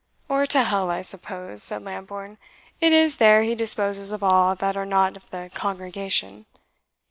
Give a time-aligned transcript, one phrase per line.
[0.27, 2.39] "Or to hell, I suppose," said Lambourne
[2.79, 6.47] "it is there he disposes of all that are not of the congregation."